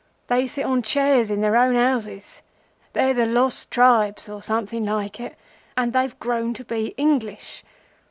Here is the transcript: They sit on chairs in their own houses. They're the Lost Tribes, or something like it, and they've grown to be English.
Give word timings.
They 0.25 0.47
sit 0.47 0.65
on 0.65 0.81
chairs 0.81 1.29
in 1.29 1.41
their 1.41 1.55
own 1.55 1.75
houses. 1.75 2.41
They're 2.93 3.13
the 3.13 3.27
Lost 3.27 3.69
Tribes, 3.69 4.27
or 4.27 4.41
something 4.41 4.83
like 4.83 5.19
it, 5.19 5.35
and 5.77 5.93
they've 5.93 6.17
grown 6.17 6.55
to 6.55 6.63
be 6.65 6.95
English. 6.97 7.63